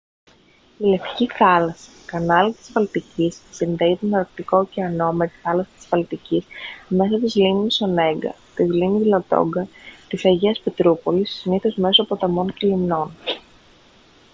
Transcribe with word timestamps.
η 0.77 0.83
λευκή 0.85 1.27
θάλασσα 1.31 1.89
κανάλι 2.05 2.53
της 2.53 2.71
βαλτικής 2.71 3.41
συνδέει 3.51 3.97
τον 3.97 4.13
αρκτικό 4.15 4.57
ωκεανό 4.57 5.11
με 5.11 5.27
τη 5.27 5.33
θάλασσα 5.41 5.69
της 5.75 5.87
βαλτικής 5.89 6.45
μέσω 6.87 7.19
της 7.19 7.35
λίμνης 7.35 7.81
ονέγκα 7.81 8.35
της 8.55 8.67
λίμνης 8.71 9.05
λαντόγκα 9.07 9.67
της 10.07 10.25
αγίας 10.25 10.59
πετρούπολης 10.59 11.31
συνήθως 11.31 11.75
μέσω 11.75 12.03
ποταμών 12.05 12.53
και 12.53 12.67
λιμνών 12.67 13.11